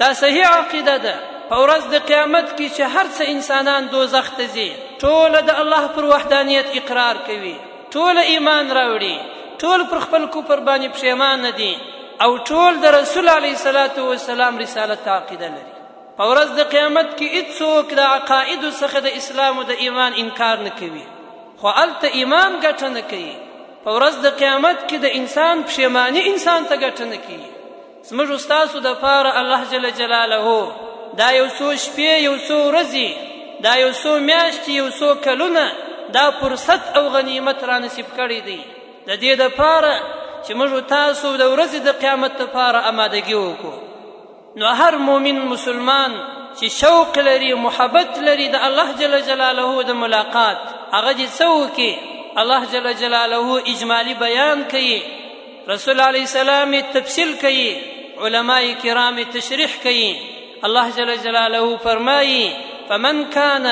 [0.05, 1.15] دا صحیح عقیده ده
[1.51, 4.69] په ورځ د قیامت کې چې هر څه انسانان دوزخ ته ځي
[5.05, 7.57] ټول د الله پر وحدانیت اقرار کوي
[7.97, 9.17] ټول ایمان راوړي
[9.65, 11.73] ټول پر خپل کفر باندې پښیمان نه دي
[12.25, 15.72] او ټول د رسول علیه السلام رسالت عقیده لري
[16.17, 20.57] په ورځ د قیامت کې هیڅوک د عقایدو څخه د اسلام او د ایمان انکار
[20.67, 21.07] نه کوي
[21.61, 23.35] خو هلته ایمان ګټه نه کوي
[23.85, 27.49] په ورځ د قیامت کې د انسان پښیماني انسان ته ګټه نه کوي
[28.09, 30.57] زموږ ستاسو دپاره الله جل جلاله
[31.21, 33.07] دا یو څو شپې یو څو ورځې
[33.69, 35.63] دا یو څو میاشتې یو څو کلونه
[36.19, 38.59] دا فرصت او غنیمت را نصیب کړی دی
[39.09, 39.95] د دې دپاره
[40.45, 43.77] چې موږ تاسو د ورځې د قیامت دپاره امادګي وکړو
[44.57, 46.17] نو هر مؤمن مسلمان
[46.61, 50.59] چې شوق لري محبت لري د الله جل جلاله د ملاقات
[50.97, 51.81] هغه دې څوک
[52.43, 54.99] الله جل جلاله اجمالی بیان کوي
[55.71, 57.67] رسول الله علیه السلام تفصیل کوي
[58.29, 60.13] علماء کرام تشریح کوي
[60.71, 62.45] الله جل جلاله فرمایي
[62.93, 63.71] فمن كان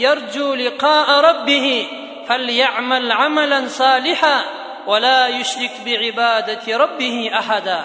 [0.00, 1.86] يرجو لقاء ربه
[2.26, 4.34] فليعمل عملا صالحا
[4.92, 7.80] ولا يشرك بعباده ربه احدا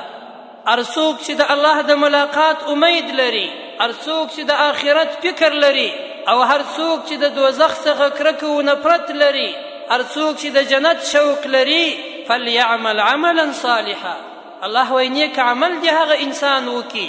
[0.73, 3.45] ارسوک چې د الله د ملاقات امید لري
[3.87, 5.89] ارسوک چې د آخرت فکر لري
[6.31, 9.49] او هر څوک چې د دوزخ څخه کرکه او نفرت لري
[9.95, 11.85] ارڅوک چې د جنت شوق لري
[12.29, 14.15] فليعمل عملا صالحا
[14.69, 17.05] الله وينيك عمل دي هغه انسان وکي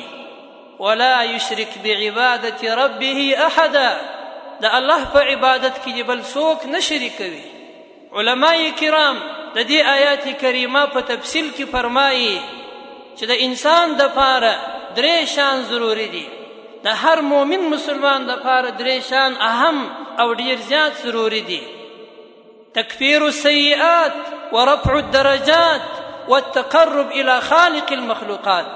[0.80, 3.86] ولا يشرك بعباده ربه احدا
[4.66, 7.44] دا الله په عبادت کې بل څوک نشریکوي
[8.20, 9.18] علما کرام
[9.54, 12.30] د دې آیات کریمه په تفصیل کې فرمایي
[13.18, 14.54] چې د انسان د پاره
[14.98, 16.24] درې شان ضروری دي
[16.86, 19.78] د هر مؤمن مسلمان د پاره درې شان اهم
[20.24, 21.60] او ډیر زیات ضروری دي
[22.80, 24.16] تکفیر السیئات
[24.54, 25.84] ورفع الدرجات
[26.28, 28.68] والتقرب الى خالق المخلوقات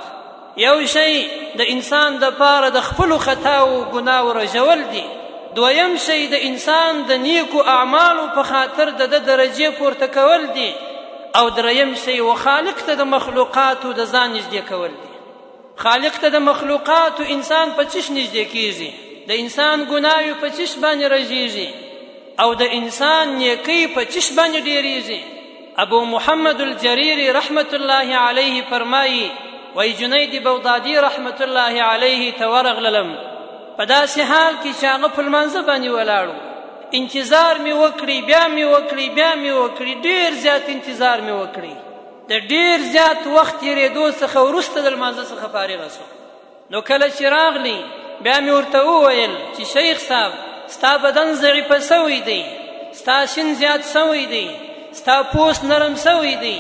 [0.61, 1.15] یو شی
[1.59, 5.05] د انسان د پاره د خپل خطا او ګناو رجول دي
[5.57, 10.71] دویم شی د انسان د نیکو اعمالو په خاطر د درجه پورته کول دي
[11.37, 15.09] او دریم شی و خالق ته د مخلوقاتو د ځان نږدې کول دي
[15.83, 18.91] خالق ته د مخلوقاتو انسان په چش نږدې کیږي
[19.29, 21.69] د انسان ګناوي په چش باندې رژیږي
[22.45, 25.21] او د انسان نیکی په چش باندې ډیریږي
[25.87, 29.25] ابو محمد الجريري رحمة الله عليه فرمایي
[29.75, 33.19] وای جنید بغدادي رحمة الله عليه تورغ للم
[33.77, 36.39] په داسې حال کې چې هغه په لمانځه باندې ولاړ
[36.99, 41.75] انتظار می وکړي بیا می وکړي بیا می وکړي ډیر زیات انتظار می وکړي
[42.31, 46.05] د ډیر زیات وخت ریدو څخه ورسته د لمانځه څخه فارغ شو
[46.73, 47.77] نو کله چې راغلی
[48.27, 50.33] بیا می ورته وویل چې شیخ صاحب
[50.75, 52.43] ستا بدن ضعیف سوی دی
[52.99, 54.47] ستا شین زیات سوی دی
[54.99, 56.59] ستا پوست نرم سوی دی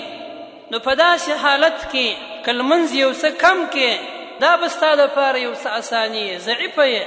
[0.70, 2.06] نو په داسې حالت کې
[2.46, 3.88] کلمنز یو څه کم کې
[4.44, 7.02] دا بستا د پاره یو څه اسانی ضعیف یې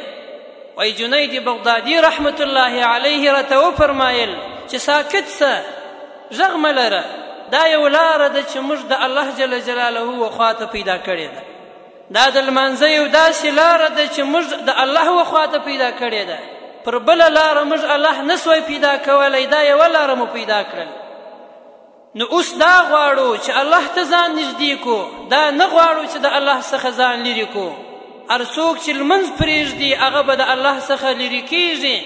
[0.78, 4.30] وای جنید بغدادي رحمت الله علیه راته وفرمایل
[4.70, 5.64] چې ساکت سه
[6.32, 7.04] ږغ ملره
[7.52, 11.44] دا یو لاره ده چې موږ د الله جل جلاله وخوا ته پیدا کړې ده
[12.18, 16.28] دا د لمانځه یو داسې لاره ده چې موږ د الله وخوا ته پیدا کړې
[16.28, 16.40] ده
[16.86, 20.88] پر بل لاره موږ الله نسوي پیدا کولی دا یو لاره مو پیدا کړل
[22.16, 26.26] نو اوس دا غواړو چې الله ته ځان نږدې کو دا نه غواړو چې د
[26.42, 27.72] الله څخه ځان لرې کو
[28.32, 31.98] ارڅوک چې لمنځ پرېږدي هغه به د الله څخه لرې کیږي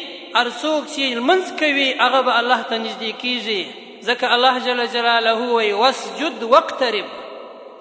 [0.41, 3.61] ارڅوک چې لمنځ کوي هغه به الله ته نږدې کیږي
[4.07, 7.07] ځکه الله جل جلاله وایي وسجد واقترب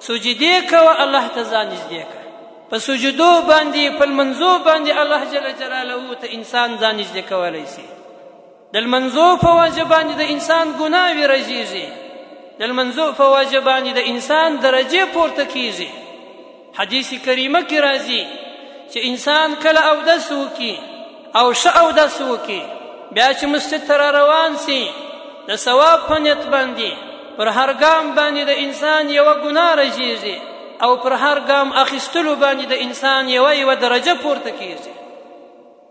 [0.06, 2.24] سجدې کوه الله ته ځان نږدې کړه
[2.70, 7.86] په سجدو باندې په لمنځو باندې الله جل جلاله ته انسان ځان نږدې کولی سي
[8.74, 11.86] د لمنځو په وجه باندې د انسان ګناوې رژېږي
[12.58, 15.88] د لمنځو په وجه باندې د انسان درجې پورته کیږي
[16.78, 18.22] حدیث کریمه کې راځي
[18.90, 20.74] چې انسان کله اودس وکي
[21.40, 22.62] او ش اودس وکي
[23.14, 24.80] بیا چې مسجد ته روان سي
[25.48, 26.90] د ثواب په نیت باندې
[27.36, 30.34] پر هر ګام باندې د انسان یو ګناه راځي
[30.84, 34.94] او پر هر ګام اخیستلو باندې د انسان یو یو درجه پورته کیږي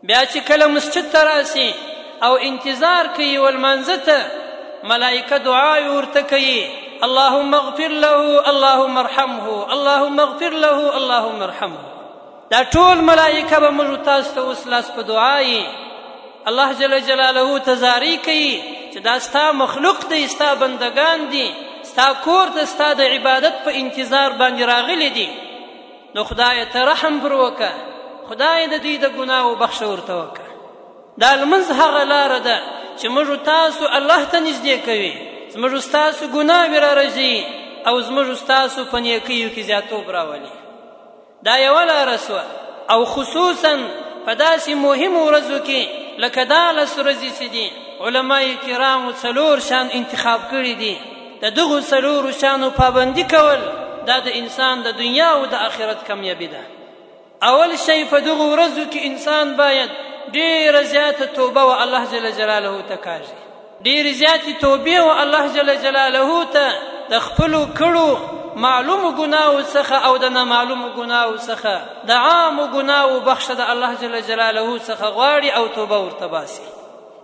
[0.08, 1.69] بیا چې کله مسجد ته راسي
[2.26, 4.19] او انتظار کوي ولمنځ ته
[4.91, 6.60] ملائکه دعا ورته کوي
[7.03, 11.84] اللهم اغفر له اللهم ارحمه اللهم اغفر له اللهم ارحمه
[12.51, 15.65] دا ټول ملائکه به موږ تاسو ته اوس لاس په دعایي
[16.47, 18.51] الله جل جلاله ته زاری کوي
[18.93, 21.47] چې دا ستا مخلوق دی ستا بندگان دي
[21.89, 25.27] ستا کور ته ستا د عبادت په انتظار باندې راغلي دي
[26.15, 31.36] نو خدای ته رحم پر وکړه خدای د دې د ګناو بخښ ورته وکړه دا
[31.41, 32.60] لمنځ هغه لار ده
[32.97, 37.36] چې موږ تاسو الله ته نږدې کوي زموږ استاسو ګناوې را رځي
[37.88, 40.52] او زموږ استاسو په نیکیو کې زیاتوب راولي
[41.48, 42.44] دا یوه لاره سوه
[42.96, 43.72] او خصوصا
[44.26, 45.82] په داسې مهمو ورځو کې
[46.24, 47.68] لکه دا لس ورځې چې دي
[48.08, 50.96] علمای کرامو څلور شان انتخاب کړي دي
[51.41, 53.62] د دغو څلورو شانو پابندي کول
[54.10, 56.63] دا د انسان د دنیا او د آخرت کامیابي ده
[57.50, 59.89] اول شی په دغو ورځو کې انسان باید
[60.38, 63.44] ډېره زیاته توبه و الله جل جلاله ته کاږي
[63.86, 66.67] ډیر زیاتی توبې او الله جل جلاله ته
[67.13, 68.10] د خپل کړو
[68.63, 71.76] معلوم ګناو څخه او د نه معلوم ګناو څخه
[72.08, 76.63] د عام ګناو بخښه د الله جل جلاله څخه غواړي او توبه ورته باسي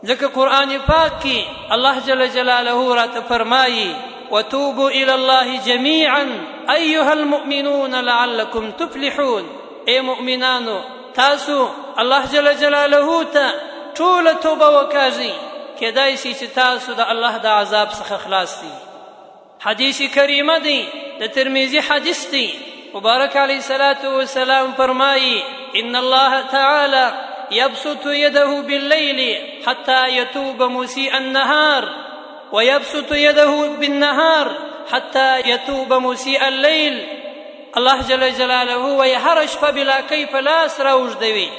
[0.04, 1.46] ځکه قران پاک کې
[1.76, 3.92] الله جل جلاله راته فرمایي
[4.32, 6.26] وتوبوا الى الله جميعا
[6.70, 9.44] ايها المؤمنون لعلكم تفلحون
[9.88, 10.80] اي مؤمنانو
[11.22, 11.62] تاسو
[12.04, 13.50] الله جل جلاله ته
[14.02, 15.51] ټول توبه وکړئ
[15.82, 18.72] کدای شي چې تاسو د الله د عذاب څخه خلاص دي
[19.66, 20.78] حدیث کریمه دی
[21.22, 22.46] د ترمذی حدیث دی
[22.94, 23.36] مبارک
[23.70, 25.36] صلاتو و والسلام فرمایي
[25.82, 27.06] ان الله تعالی
[27.54, 29.22] يبسط يده بالليل
[29.66, 31.90] حتى يتوب مسيء النهار
[32.52, 34.50] ويبسط يده بالنهار
[34.92, 37.02] حتى يتوب مسيء الليل
[37.82, 41.50] الله جل جلاله هو يهرش فبلا كيف کیف لاس راوږدوي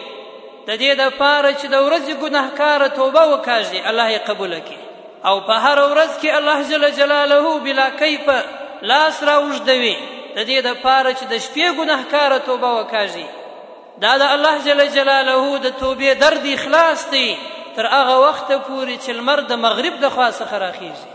[0.69, 4.81] د دې د پاره چې د ورځې ګناهکار توبه وکاږي الله یې قبول کړي
[5.29, 8.29] او په هر ورځ کې الله جل جلاله بلا کیف
[8.91, 9.97] لاس راوږدوي
[10.37, 13.27] د دې د پاره چې د شپې ګناهکار توبه وکاږي
[14.05, 17.31] دا د الله جل جلاله د توبې درد اخلاص دی
[17.77, 21.11] تر هغه وخت پورې چې لمر د مغرب د خوا څخه راخیږي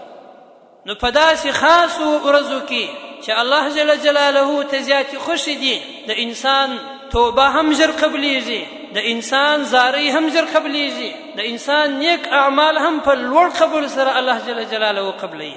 [0.86, 2.86] نو په داسې خاصو ورځو کې
[3.24, 5.76] چې الله جل جلاله ته زیاتې خوشي دي
[6.09, 6.78] د انسان
[7.15, 8.63] توبه هم ژر قبلیږي
[8.95, 14.11] د انسان زاری هم زر قبلیږي د انسان نیک اعمال هم په لوړ قبول سره
[14.19, 15.53] الله جل جلاله قبلی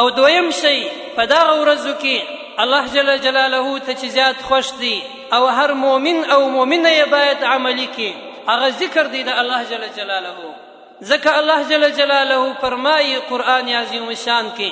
[0.00, 0.78] او دویم شی
[1.16, 2.16] په دا ورځو کې
[2.64, 4.94] الله جل جلاله ته چې زیات خوش دی
[5.38, 8.10] او هر مؤمن او مؤمنه یې باید عملي کې
[8.50, 10.54] هغه ذکر دی د الله جل جلاله
[11.02, 14.70] ځکه الله جل جلاله فرمایي قران عظیم شان کې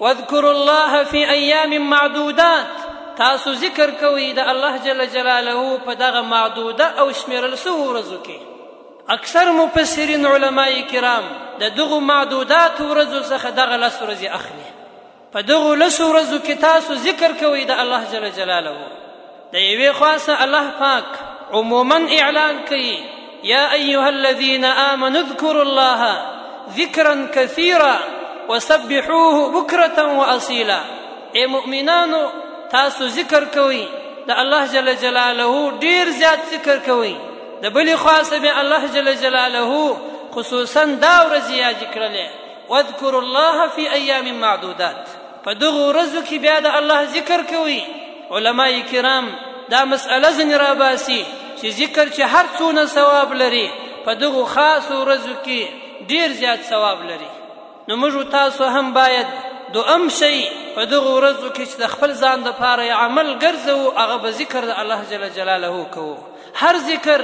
[0.00, 2.83] واذكر الله في ايام معدودات
[3.18, 9.08] تاسو ذکر کوئ د الله جل جلاله په دغه معدوده او شمیرل سو ورځو کې
[9.16, 11.28] اکثر مفسرین علما کرام
[11.62, 16.94] د دغه معدودات ورځو څخه دغه لس ورځې اخلي په دغه لس ورځو کې تاسو
[17.06, 18.76] ذکر کوئ د الله جل جلاله
[19.52, 22.94] د یوې خاصه الله پاک عموما اعلان کوي
[23.54, 26.14] يا ايها الذين امنوا اذكروا الله
[26.76, 27.96] ذكرا كثيرا
[28.54, 30.80] وسبحوه بكره واصيلا
[31.36, 32.22] اي مؤمنانو
[32.74, 33.80] تاسو ذکر کوئ
[34.28, 37.10] د الله جل جلاله ډیر زیات ذکر کوئ
[37.62, 42.26] د بلې خوا سمې الله جل جلاله خصوصا دا ورځ یاد کړلې
[42.72, 45.12] واذکروا الله فی ایام معدودات
[45.44, 47.78] په دغه ورځو کې بیا د الله ذکر کوئ
[48.38, 49.26] علما کرام
[49.72, 51.20] دا مسأله ځنې راباسي
[51.58, 53.64] چې ذکر چې هر څونه ثواب لري
[54.08, 55.60] په دغه خاص ورځو کې
[56.12, 57.30] ډیر زیات ثواب لري
[57.88, 59.26] نو موږ تاسو هم باید
[59.78, 60.36] دوام شئ
[60.76, 64.62] په دغه ورځو کې چې د خپل ځان د پاره عمل ګرځو هغه به ذکر
[64.70, 66.18] د الله جل جلاله کوو
[66.62, 67.20] هر ذکر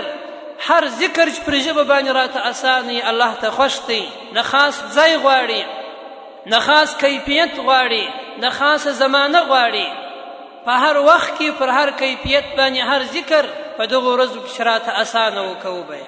[0.67, 4.01] هر ذکر چې پر ژبه باندې راته اساني الله ته خوښ دی
[4.39, 5.63] نه خاص ځای غواړي
[6.55, 8.05] نه خاص کیفیت غواړي
[8.45, 9.87] نه خاص زمانه غواړي
[10.65, 13.45] په هر وخت کې پر هر کیفیت باندې هر ذکر
[13.77, 16.01] په دغه ورځو کې راته اسانه وکوو به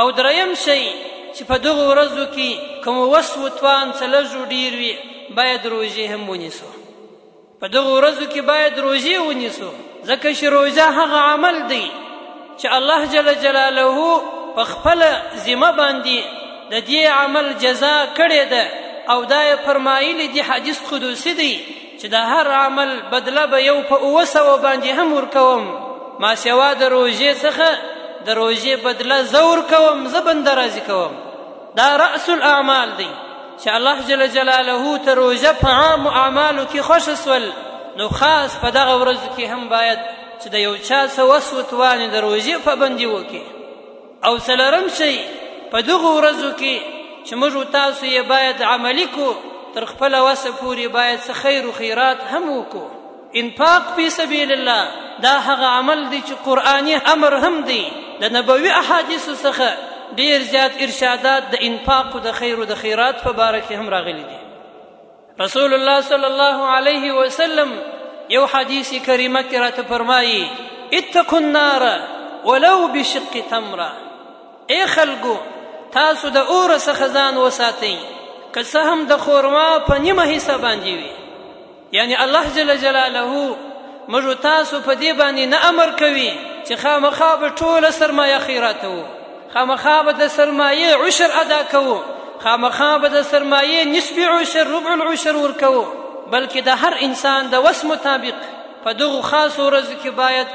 [0.00, 0.84] او دریم شی
[1.34, 4.96] چې په دغه ورځو کې کوم وسو توان څه لږ ډیر وي
[5.34, 6.66] باید روزي هم ونیسو
[7.60, 9.70] په دغه ورځو کې باید روزي ونیسو
[10.04, 11.86] ځکه چې روزه هغه عمل دی
[12.58, 14.20] چې الله جل جلاله
[14.58, 15.00] په خپل
[15.44, 16.18] ذمه باندې
[16.70, 18.72] د دې عمل جزا کړې ده
[19.14, 21.52] او دا فرمایلی دی حدیث قدوسی دی
[22.00, 25.68] چې دا هر عمل بدله به یو په اوسو باندې هم ورکوم
[26.24, 27.70] ما سوا د روزې څخه
[28.26, 31.12] د روزې بدله زور کوم زبند راځي کوم
[31.76, 33.08] دا رأس الاعمال دی
[33.64, 37.46] چې الله جل جلاله ته روزه په عام اعمالو کې خوښ سول
[38.00, 39.98] نو خاص په دغه ورځو کې هم باید
[40.40, 43.46] چې د یو چا څه وس وتوانې د روزې پابندي وکړي
[44.30, 45.20] او څلرم شی
[45.72, 46.76] په دغه ورځو کې
[47.26, 49.32] چې موږ تاسو یې باید عملي کو
[49.78, 52.88] تر خپل وسه پورې باید څه خیر او خیرات هم وکړو
[53.42, 54.88] انفاق په سبیل الله
[55.24, 57.84] دا هغه عمل دی چې قرآنی امر هم دی
[58.20, 59.70] د نبوي احادیثو څخه
[60.14, 63.88] ډیر زیات ارشادات د انفاق او د خیر او د خیرات په باره کې هم
[63.88, 64.36] راغلي دي
[65.42, 67.70] رسول الله صلی الله علیه وسلم
[68.36, 70.40] یو حدیث کریمه کې راته فرمایي
[71.00, 71.86] اتقوا النار
[72.44, 73.88] ولو بشق تمره
[74.76, 75.36] ای خلکو
[75.96, 77.94] تاسو د اور څخه ځان وساتئ
[78.52, 81.10] که څه هم د خورما په نیمه حصہ باندې وي
[81.98, 83.26] یعنی الله جل جلاله
[84.08, 86.30] موږ تاسو په دې باندې نه امر کوي
[86.64, 89.02] چې خامخا به ټول سرمایه خیرات وو
[89.56, 91.94] خامخا به د سرمایه عشر ادا کوو
[92.44, 95.84] خامخا به د سرمایه نسبی عشر ربع العشر ورکوو
[96.32, 98.40] بلکې د هر انسان د وس مطابق
[98.86, 100.46] په دغو خاصو ورځو کې باید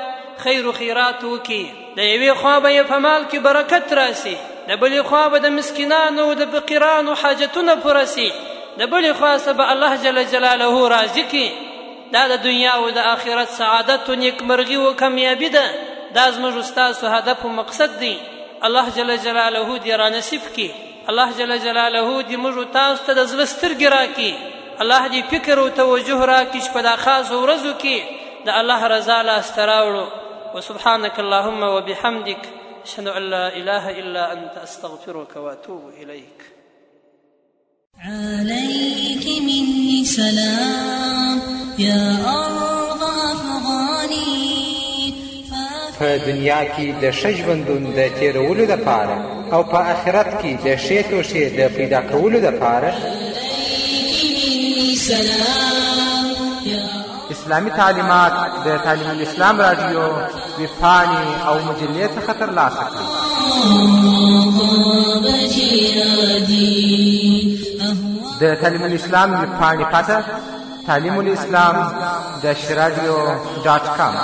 [0.44, 1.66] خیر و خیرات وکړي
[1.98, 4.34] د یوې خوا به یې په مال کې برکت راسي
[4.68, 8.28] د بلې خوا به د مسکینانو او د فقیرانو حاجتونه پوره سي
[8.78, 9.34] د بلې خوا
[9.64, 11.50] به الله جل جلاله راضي کړي
[12.18, 15.66] دا د دنیا او د آخرت سعادت و نیکمرغي و کامیابي ده
[16.20, 18.12] دا زموږ ستاسو هدف او مقصد دی
[18.64, 20.70] الله جل جلاله دې را نصیب کړي
[21.10, 24.34] الله جل جلاله دې موږ تاسو ته د زړه سترګې راکړي
[24.82, 27.98] الله دې فکر او توجه راکړي چې په دا خاص ورځو کې
[28.46, 30.06] د الله رضا لاسته راوړو
[30.56, 32.50] وسبحانك اللهم وبحمدك
[32.86, 36.42] أشهد أن لا إله إلا أنت أستغفرك وأتوب إليك
[38.06, 41.40] عليك مني سلام
[41.78, 42.51] يا أرض
[46.02, 49.16] په دنیا کې د ښه ژوندون د تیرولو لپاره
[49.54, 52.90] او په آخرت کې د ښې توښې د پیدا کولو لپاره
[57.36, 58.34] اسلامی تعلیمات
[58.66, 60.04] د تعلیم الاسلام رادیو
[60.62, 63.08] وفانی او مجلې څخه ترلاسه کړئ
[68.42, 70.18] د تعلیم الاسلام وفانی پته
[70.88, 71.78] تعلیم الاسلام
[72.44, 73.16] دش رادیو
[73.66, 74.16] ډاټ کام